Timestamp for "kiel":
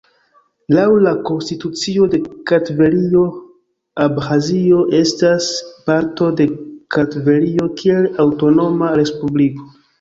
7.79-8.13